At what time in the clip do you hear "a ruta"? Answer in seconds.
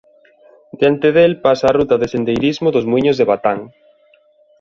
1.67-1.99